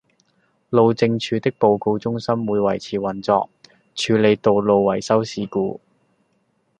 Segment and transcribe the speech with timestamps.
[0.71, 3.51] 路政署的報告中心會維持運作，
[3.93, 5.79] 處理道路維修事故